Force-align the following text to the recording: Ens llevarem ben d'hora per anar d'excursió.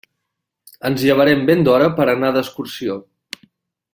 Ens 0.89 1.03
llevarem 1.07 1.43
ben 1.51 1.61
d'hora 1.67 1.91
per 2.01 2.09
anar 2.15 2.33
d'excursió. 2.37 2.99